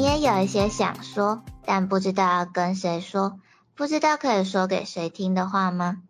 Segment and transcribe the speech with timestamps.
[0.00, 3.38] 你也有一些想说，但不知道要跟谁说，
[3.74, 6.00] 不知道可以说给谁听的话吗？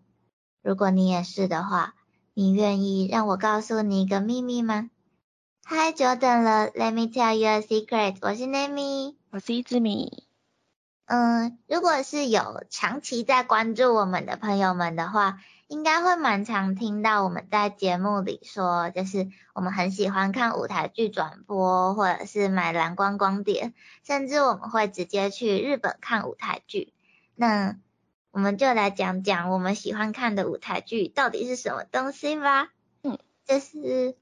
[0.62, 1.95] 如果你也是的话，
[2.33, 4.91] 你愿意让我告诉你一个秘密吗？
[5.65, 10.23] 嗨，久等了，Let me tell you a secret，我是 Nami，我是一只米。
[11.07, 26.92] 嗯，如果是有长期在关注我们的朋友们的话，应该会蛮常听到我们在节目里说，就是我们很喜欢看舞台剧转播，或者是买蓝光光碟，甚至我们会直接去日本看舞台剧。
[27.37, 27.77] 那
[28.33, 32.73] 我们就来讲讲我们喜欢看的舞台剧到底是什么东西吧。
[33.05, 34.16] 嗯，就是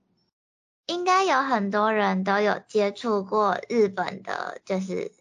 [0.84, 5.12] 应该有很多人都有接触过日本的，就是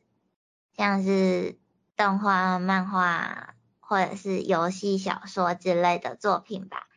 [0.75, 1.57] 像是
[1.95, 3.53] 动画、漫画
[3.87, 6.87] 或者是游戏、小说之类的作品吧。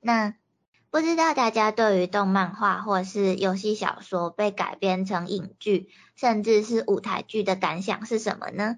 [0.00, 0.34] 那
[0.90, 8.76] 不知道大家对于动漫画或是游戏、小说被改编成影剧，甚至是舞台剧的感想是什么呢？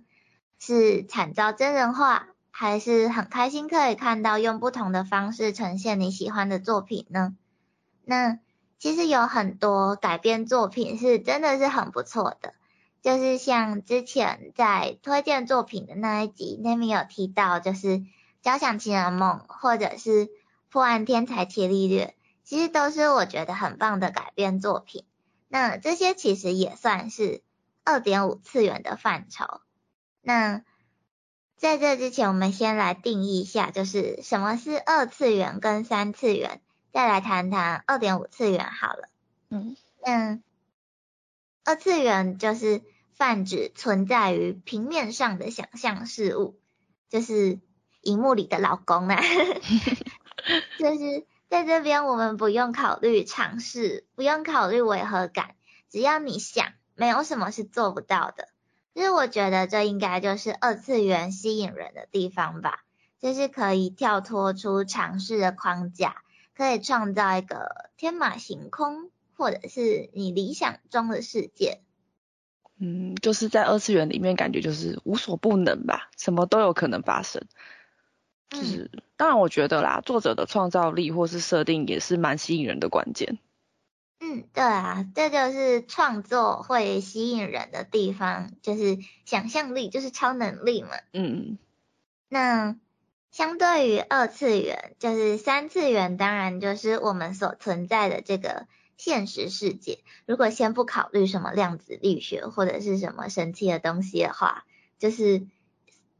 [0.58, 2.26] 是惨遭真人化？
[2.52, 7.36] 还是很开心可以看到用不同的方式呈现你喜欢的作品呢。
[8.04, 8.38] 那
[8.78, 12.54] 其实有很多改编作品是真的是很不错的，
[13.02, 17.86] 就是像之前在推荐作品的那一集，那边有提到，就是
[18.42, 20.26] 《交响情人梦》或者是
[20.68, 25.04] 《破案天才伽利略》，其实都是我觉得很棒的改编作品。
[25.48, 27.42] 那这些其实也算是
[27.84, 29.60] 二点五次元的范畴。
[30.20, 30.62] 那
[31.56, 36.60] 在这之前，我们先来定义一下，就是什么是二次元跟三次元，
[36.92, 39.08] 再来谈谈二点五次元好了。
[39.48, 40.42] 嗯嗯，
[41.64, 46.58] 二次元就是泛指存在于平面上的想象事物，
[47.08, 47.60] 就是
[48.02, 49.20] 荧幕里的老公啊。
[50.78, 55.54] 就是在这边，我们不用考虑尝试，不用考虑违和感，
[55.90, 58.48] 只要你想，没有什么是做不到的。
[58.94, 62.80] 其实我觉得这应该就是二次元吸引人的地方吧，
[63.20, 66.16] 就是可以跳脱出尝试的框架，
[66.56, 69.10] 可以创造一个天马行空，
[69.40, 71.80] 或者是你理想中的世界。
[72.78, 77.42] 嗯，就是在二次元里面，感觉就是无所不能吧，什么都有可能发生。
[78.50, 83.38] 就是，当然我觉得啦，作者的创造力或是设定也是蛮吸引人的关键。
[84.18, 90.90] 嗯，对啊，这就是创作会吸引人的地方，就是想象力，就是超能力嘛。
[91.12, 91.58] 嗯，
[92.28, 92.76] 那
[93.30, 98.66] 相对于二次元，就是三次元，当然就是我们所存在的这个
[99.00, 100.00] 现实世界。
[100.26, 104.64] 如果先不考虑什么量子力学或者是什么神奇的东西的话，
[104.98, 105.46] 就是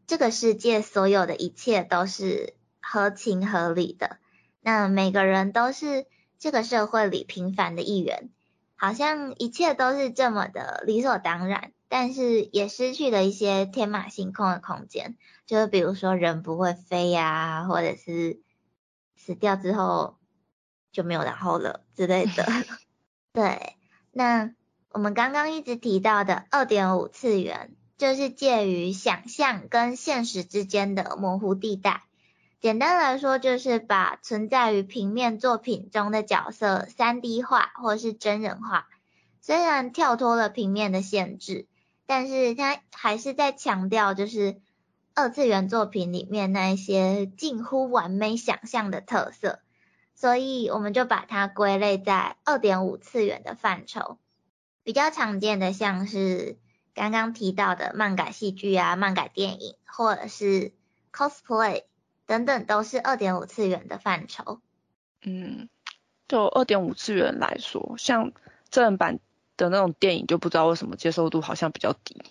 [0.07, 4.19] 这个世界所有的一切都是合情合理的。
[4.61, 6.07] 那每个人都是。
[6.43, 8.31] 这个社会里平凡的一员，
[8.75, 15.19] 好像一切都是这么的理所当然，但是也失去了一些天马行空的空间。
[15.45, 18.41] 就是比如说人不会飞呀，或者是
[19.17, 20.17] 死掉之后
[20.93, 22.47] 就没有然后了之类的。
[23.33, 23.77] 对，
[24.12, 24.51] 那
[24.91, 32.03] 我们刚刚一直提到的二点五次元，就是介于想象跟现实之间的模糊地带。
[32.61, 38.87] 简单来说，就是把存在于平面作品中的角色三 D 化或是真人化。
[39.41, 41.67] 虽然跳脱了平面的限制，
[42.05, 44.61] 但是它还是在强调，就是
[45.15, 49.61] 二次元作品里面那一些近乎完美想象的特色。
[50.21, 54.19] 所以我们就把它归类在二点五次元的范畴。
[54.83, 56.59] 比较常见的像是
[56.93, 60.73] 刚刚提到的漫改戏剧啊、漫改电影，或者是
[61.11, 61.85] cosplay。
[62.27, 64.61] 等等都是二点五次元的范畴。
[65.23, 65.71] 嗯，
[66.29, 68.33] 就二点五次元来说，像
[68.69, 69.21] 真人版
[69.57, 72.23] 的那种电影，就不知道为什么接受度好像比较低。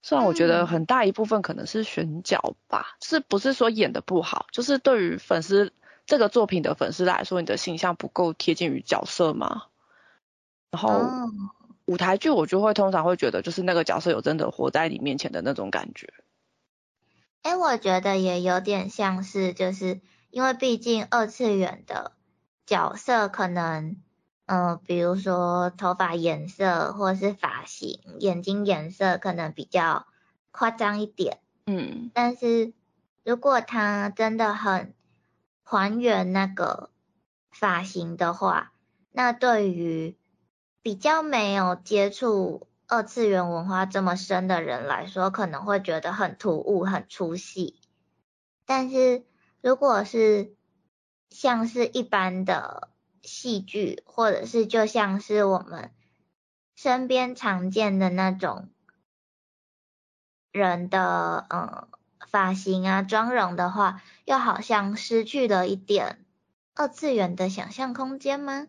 [0.00, 5.72] 虽然我觉得很大一部分可能是选角吧，就是不是说演的不好，就是对于粉丝
[6.06, 9.64] 这个作品的粉丝来说，你的形象不够贴近于角色吗。
[10.70, 11.12] 然后
[11.84, 16.12] 舞台剧我就会通常会觉得，就是那个角色有真的活在你面前的那种感觉。
[17.42, 20.00] 哎，我觉得也有点像是，就是
[20.30, 22.12] 因为毕竟二次元的
[22.66, 23.96] 角色可能，
[24.46, 30.06] 嗯，比如说头发颜色或者是发型、眼睛颜色可能比较
[30.52, 32.72] 夸张一点，嗯，但是
[33.24, 34.94] 如果他真的很
[35.62, 36.90] 还原那个
[37.50, 38.72] 发型的话，
[39.10, 40.16] 那对于
[40.82, 42.68] 比较没有接触。
[42.88, 47.80] 二次元文化这么深的人来说，可能会觉得很突兀、很出戏。
[48.66, 49.24] 但是
[49.62, 50.54] 如果是
[51.30, 52.90] 像是一般的
[53.22, 55.90] 戏剧，或者是就像是我们
[56.74, 58.68] 身边常见的那种
[60.50, 61.88] 人的嗯
[62.28, 66.24] 发型啊、妆容的话，又好像失去了一点
[66.74, 68.68] 二次元的想象空间吗？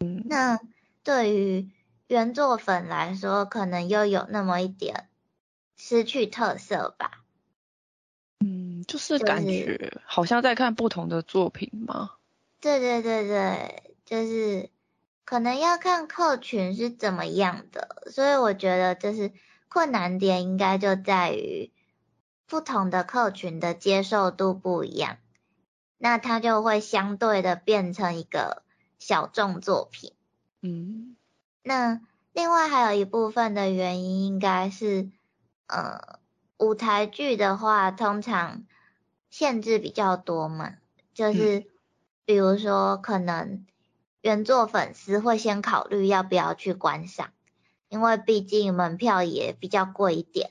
[0.00, 0.58] 嗯，那
[1.02, 1.70] 对于
[2.06, 5.08] 原作粉来说，可能又有那么一点
[5.76, 7.24] 失去特色吧。
[8.40, 12.12] 嗯，就是感觉好像在看不同的作品吗？
[12.60, 14.70] 对对对对，就是
[15.24, 19.32] 可能要看客群是怎么样的，所以我觉得就是
[19.68, 21.70] 困难点应该就在于
[22.50, 25.18] 不同的客群的接受度不一样，
[25.98, 28.64] 那它就会相对的变成一个
[28.98, 30.12] 小众作品。
[30.60, 31.16] 嗯。
[31.62, 32.00] 那
[32.32, 35.10] 另外还有一部分的原因应该是，
[35.68, 36.18] 呃，
[36.58, 38.64] 舞台剧的话通常
[39.30, 40.74] 限制比较多嘛，
[41.14, 41.66] 就是
[42.24, 43.64] 比如说可能
[44.22, 47.30] 原作粉丝会先考虑要不要去观赏，
[47.88, 50.50] 因为毕竟门票也比较贵一点，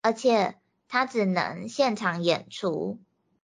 [0.00, 0.56] 而且
[0.88, 3.00] 它只能现场演出，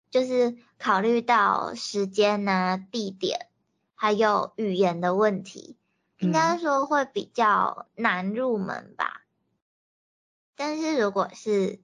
[0.09, 3.47] 就是考虑到时间呐、地点
[3.95, 5.77] 还有语言的问题。
[6.19, 9.21] 应该说会比较难入门吧，
[10.55, 11.79] 但是如果是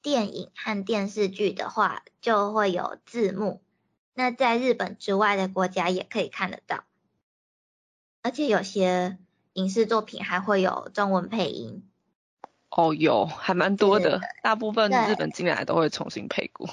[0.00, 3.60] 电影和电视剧的话，就会有字幕，
[4.14, 6.84] 那在日本之外的国家也可以看得到，
[8.22, 9.18] 而且有些
[9.52, 11.86] 影视作品还会有中文配音。
[12.70, 16.68] 哦，有，还蛮多的，大部分日本进来都会重新配过。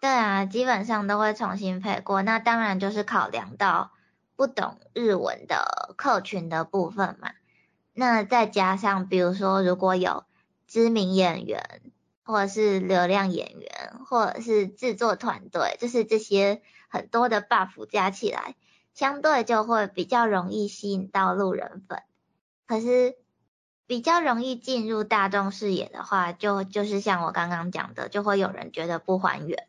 [0.00, 3.90] 对啊，基本上都会重新配过，那当然就是考量到。
[4.34, 7.30] 不懂日文的客群的部分嘛，
[7.92, 10.24] 那再加上比如说如果有
[10.66, 11.62] 知名演员
[12.24, 18.56] 或者是流量演员或者是制作团队，就是这些很多的 buff 加起来，
[18.94, 22.02] 相对就会比较容易吸引到路人粉。
[22.66, 23.14] 可是
[23.92, 29.68] 比较容易进入大众视野的话，就就是像我刚刚讲的，就会有人觉得不还原。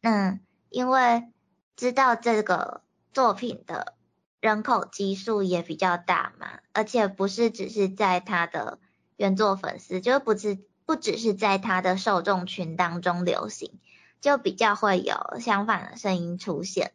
[0.00, 0.40] 那
[0.70, 1.28] 因为
[1.76, 2.80] 知道这个。
[3.12, 3.94] 作品的
[4.40, 8.78] 人口基数也比较大嘛，而且不是只是在他的
[9.16, 13.80] 原作粉丝，就不是不只是在他的受众群当中流行，
[14.20, 16.92] 就比较会有相反的声音出现，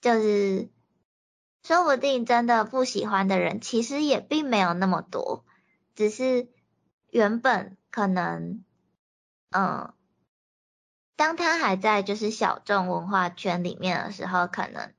[0.00, 0.70] 就是
[1.62, 5.44] 说不定真的不喜欢的人其实也并没有那么多，
[5.94, 6.48] 只是
[7.10, 8.64] 原本可能，
[9.50, 9.92] 嗯。
[11.16, 14.94] 当他还在就是小众文化圈里面的时候，可能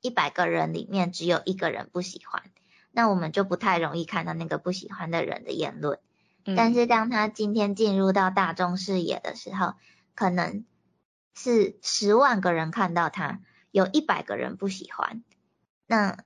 [0.00, 2.42] 一百个人里面只有一个人不喜欢，
[2.90, 5.98] 那我们就不太容易看到那个不喜欢的人的言论。
[6.56, 9.74] 但是当他今天进入到大众视野的时候，
[10.14, 10.64] 可能
[11.34, 13.40] 是十万个人看到他，
[13.70, 15.22] 有一百个人不喜欢，
[15.94, 16.24] 那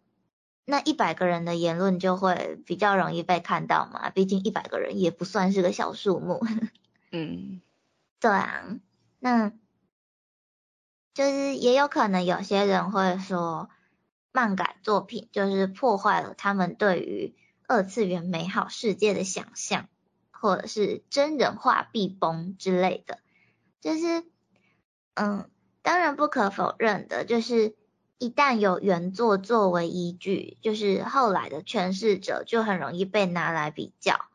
[0.64, 6.42] 那一百个人的言论就会比较容易被看到嘛，毕竟一百个人也不算是个小数目。
[7.12, 7.60] 嗯，
[8.18, 8.64] 对啊。
[9.18, 9.52] 那
[11.12, 13.68] 就是也有可能有些人会说，
[14.32, 17.34] 漫改作品就是破坏了他们对于
[17.66, 19.88] 二次元美好世界的想象，
[20.30, 23.18] 或者是真人化必崩之类的。
[23.80, 24.24] 就是，
[25.14, 25.50] 嗯，
[25.82, 27.74] 当然不可否认的，就是
[28.18, 34.26] 一旦有原作作为依据，就是后来的诠释者就很容易被拿来比较，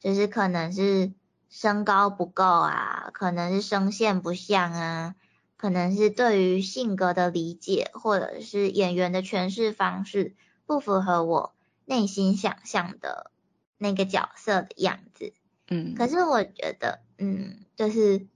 [0.00, 1.12] 就是可能是。
[1.54, 5.14] 身高不够啊，可能是声线不像啊，
[5.58, 10.34] 可能是对于性格的理解，或者是演员的诠释方式
[10.64, 11.52] 不符合我
[11.84, 13.30] 内心想象的
[13.76, 15.34] 那个角色的样子。
[15.68, 18.26] 嗯，可是我觉得，嗯，就是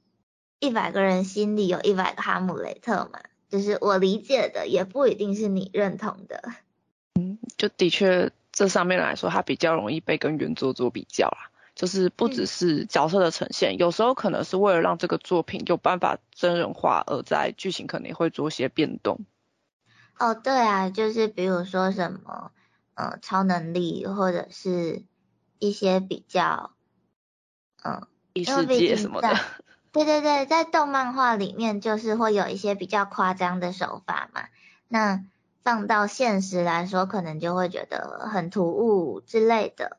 [0.60, 3.20] 一百个人心里有一百个哈姆雷特嘛，
[3.56, 6.42] 就是我理解的也不一定是你认同的。
[7.14, 11.50] 嗯，就的确这上面来说，它比较容易被跟原作做比较啦。
[11.74, 19.20] 就是不只是角色的呈现，有时候可能是为了让这个作品有办法真人化，而在剧情可能会做些变动。
[20.18, 22.52] 哦，对啊，就是比如说什么，
[22.94, 25.02] 呃，超能力或者是
[25.58, 26.72] 一些比较，
[27.82, 29.34] 嗯，异世界什么的。
[29.96, 34.42] 对对对，在动漫画里面就是会有一些比较夸张的手法嘛，
[34.88, 35.24] 那
[35.62, 39.96] 放到现实来说，可能就会觉得很突兀之类的。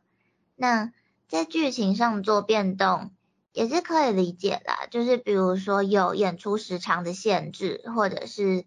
[0.56, 0.92] 那
[1.28, 3.10] 在剧情上做变动
[3.54, 8.66] 也是可以理解的，就是比如说有演出时长的限制，或者是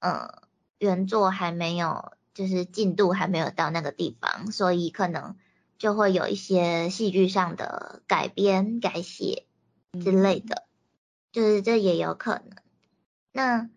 [0.00, 0.30] 呃
[0.78, 5.36] 原作还没有，就是进度还没有到那个地方，所以可能
[5.78, 9.45] 就会有一些戏剧上的改编、改写
[10.00, 10.66] 之类的，
[11.32, 12.56] 就是这也有可能。
[13.32, 13.70] 那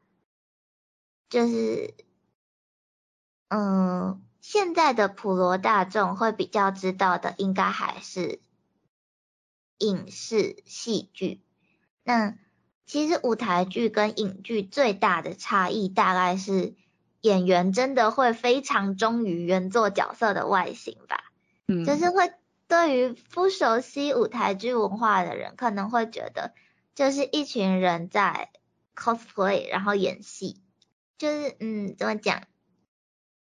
[1.30, 1.94] 就是
[3.48, 4.22] 嗯。
[4.42, 8.40] 现在的普罗大众会比较知道的，应该还是
[9.78, 11.44] 影视戏剧。
[12.04, 12.36] 那
[12.88, 16.74] 其实舞台剧跟影剧最大的差异，大概是
[17.22, 21.32] 演员真的会非常忠于原作角色的外形吧。
[21.68, 22.34] 嗯，就是会
[22.70, 26.54] 对于不熟悉舞台剧文化的人，可能会觉得
[26.94, 28.52] 就是一群人在
[28.96, 30.62] cosplay，然后演戏。
[31.18, 32.44] 就是嗯，怎么讲？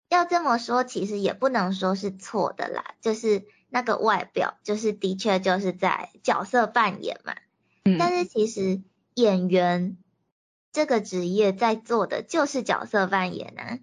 [0.10, 2.96] 要这么说，其实也不能说是错的啦。
[3.02, 7.36] 就是那个外表，就是的确就是在角色扮演嘛。
[7.84, 7.98] 嗯。
[8.00, 8.82] 但是其实
[9.14, 9.98] 演员
[10.72, 13.80] 这个职业在做的就是角色扮演啊。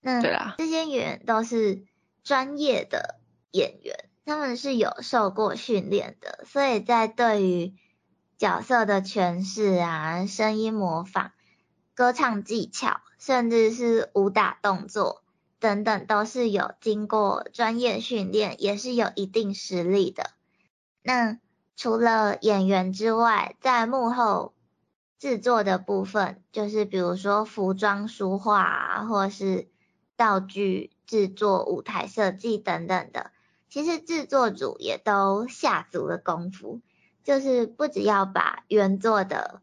[0.00, 1.84] 那对啊，这些演员都是
[2.22, 3.20] 专业的
[3.54, 7.74] 演员，他们是有受过训练的，所以在对于
[8.36, 11.30] 角色的诠释啊、声音模仿。
[11.94, 15.22] 歌唱技巧，甚至是武打动作
[15.60, 20.32] 等等，都是有经过专业训练，也是有一定实力的。
[21.04, 21.38] 那
[21.76, 24.54] 除了演员之外，在幕后
[25.20, 29.68] 制作的部分，就是比如说服装书画啊，或是
[30.16, 33.30] 道具制作、舞台设计等等的，
[33.74, 36.80] 其实制作组也都下足了功夫，
[37.24, 39.62] 就是不只要把原作的。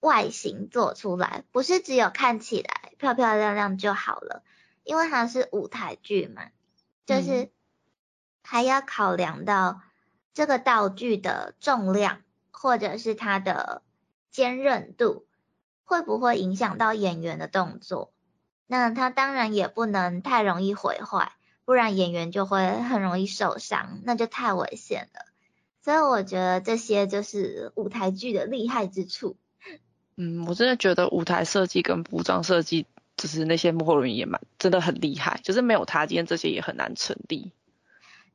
[0.00, 4.42] 外形做出来，不是只有看起来漂漂亮亮就好了，
[4.82, 6.40] 因为它是舞台剧嘛，
[7.04, 7.50] 就是
[8.42, 9.82] 还要考量到
[10.32, 13.82] 这个道具的重量，或者是它的
[14.30, 15.26] 坚韧度，
[15.84, 18.14] 会不会影响到演员的动作？
[18.66, 21.32] 那它当然也不能太容易毁坏，
[21.68, 25.20] 不然演员就会很容易受伤，那就太危险了。
[25.82, 29.36] 所以我觉得这些就是舞台剧的厉害之处。
[30.16, 32.86] 嗯，我真的觉得舞台设计跟服装设计，
[33.18, 37.52] 就是那些幕后人员也蛮真的很厉害，就是没有他，今天这些也很难成立。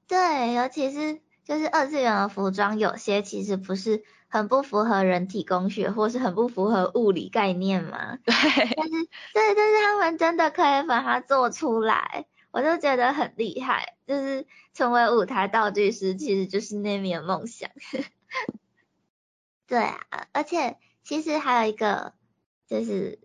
[0.08, 8.20] 对，尤其是就是二次元的服装，有些其实不是很不符合人体工学，或是很不符合物理概念嘛。
[8.24, 8.34] 对。
[8.36, 13.98] 但是，对，但是他们真的可以把它做出来，我就觉得很厉害。
[14.08, 17.70] 就是成为舞台道具师，其实就是那面梦想。
[19.68, 20.78] 对啊，而且。
[21.06, 22.14] 其实还有一个，
[22.66, 23.20] 就是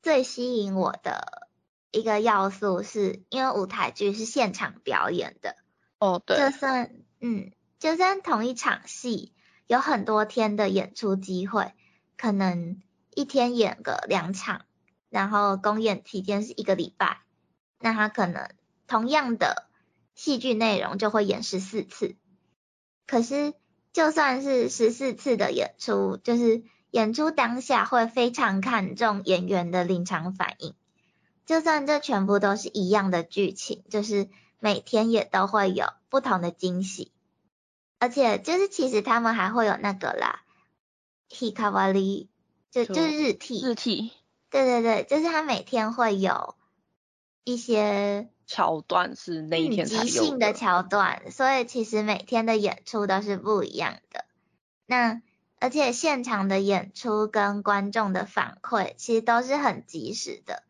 [0.00, 1.50] 最吸引我的
[1.90, 5.56] 一个要素，是因为舞台剧是现场表演的。
[5.98, 6.36] 哦，对。
[6.36, 9.34] 就算，嗯，就算同一场戏
[9.66, 11.72] 有很多天的演出机会，
[12.16, 12.80] 可能
[13.10, 14.66] 一天演个两场，
[15.10, 17.22] 然后公演期间是一个礼拜，
[17.80, 18.50] 那他可能
[18.86, 19.66] 同样的
[20.14, 22.16] 戏剧内容就会演十四次。
[23.06, 23.54] 可是
[23.92, 26.62] 就算是十四次的演出，就是。
[26.92, 30.72] 演出当下会非常看重演员的临场反应，
[31.44, 37.12] 就算这全部都是一样的剧情，就是每天也都会有不同的惊喜，
[37.98, 40.44] 而且就是其实他们还会有那个啦
[41.28, 42.28] ，hikawari，
[42.70, 44.12] 就就是日替，日替，
[44.48, 46.54] 对对对，就是他每天会有
[47.44, 54.24] 一些桥段是那一天即兴的桥段，所以其实每天的演出都是不一样的，
[54.86, 55.22] 那。
[55.58, 60.62] 而且现场的演出跟观众的反馈其实都是很及时的，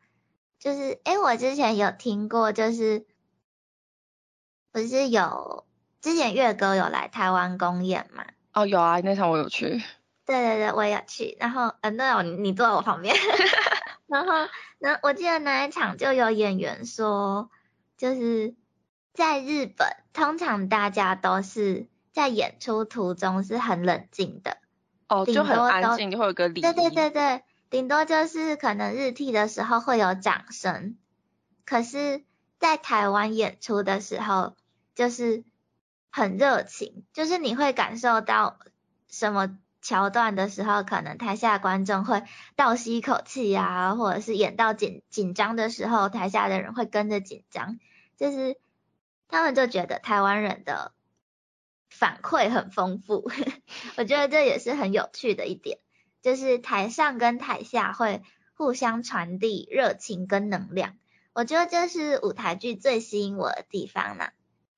[0.61, 3.05] 就是诶我之前有听过，就是
[4.71, 5.67] 不是有
[6.01, 8.25] 之前月哥有来台湾公演嘛？
[8.53, 9.83] 哦，有啊，那场我有去。
[10.25, 11.37] 对对对，我也有去。
[11.41, 13.17] 然后，嗯，对哦，你坐在我旁边。
[14.07, 17.51] 然后，那我记得那一场就有演员说，
[17.97, 18.55] 就是
[19.15, 24.59] 在日本，通常大家都是在演出途中是很冷静的。
[25.09, 26.61] 哦，就很安静，会有个礼。
[26.61, 30.97] 对对对对，顶多就是可能日替的时候会有掌声，
[31.65, 32.25] 可是，
[32.59, 34.57] 在台湾演出的时候，
[34.97, 35.45] 就是
[36.11, 38.59] 很热情，就是你会感受到
[39.09, 42.25] 什么桥段的时候，可能台下观众会
[42.57, 47.79] 倒吸一口气啊，或者是演到紧紧张的时候，台下的人会跟着紧张，
[48.17, 48.59] 就是
[49.29, 50.93] 他们就觉得台湾人的。
[51.89, 53.31] 反馈很丰富，
[53.97, 55.79] 我觉得这也是很有趣的一点，
[56.21, 58.23] 就是台上跟台下会
[58.55, 60.99] 互相传递热情跟能量，
[61.33, 64.33] 我觉得这是舞台剧最吸引我的地方啦。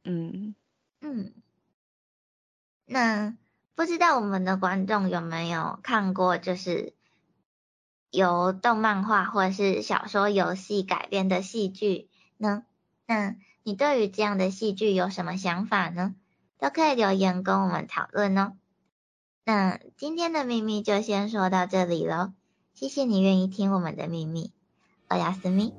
[0.05, 0.55] 嗯
[1.01, 1.35] 嗯，
[2.85, 3.35] 那
[3.79, 6.95] 不知道我们的观众有没有看过，就是
[8.11, 12.09] 由动漫画或者是小说、游戏改编的戏剧
[12.39, 12.65] 呢？
[13.07, 16.17] 那你对于这样的戏剧有什么想法呢？
[16.59, 18.55] 都可以留言跟我们讨论哦。
[19.45, 22.33] 那今天的秘密就先说到这里喽，
[22.75, 24.51] 谢谢你愿意听我们的秘密，
[25.09, 25.73] 我亚思密。